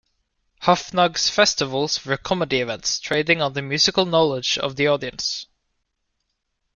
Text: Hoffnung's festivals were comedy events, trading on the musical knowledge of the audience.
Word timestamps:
Hoffnung's 0.63 1.29
festivals 1.29 2.03
were 2.07 2.17
comedy 2.17 2.59
events, 2.59 2.97
trading 2.99 3.39
on 3.39 3.53
the 3.53 3.61
musical 3.61 4.03
knowledge 4.03 4.57
of 4.57 4.75
the 4.75 4.87
audience. 4.87 5.45